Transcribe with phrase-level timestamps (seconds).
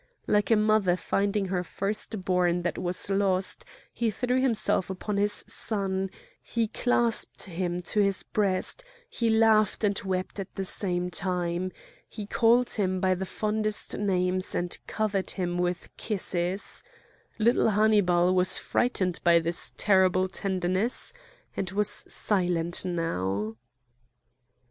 [0.25, 5.45] Like a mother finding her first born that was lost, he threw himself upon his
[5.47, 6.09] son;
[6.41, 11.71] he clasped him to his breast, he laughed and wept at the same time,
[12.09, 16.81] he called him by the fondest names and covered him with kisses;
[17.37, 21.13] little Hannibal was frightened by this terrible tenderness
[21.55, 23.55] and was silent now.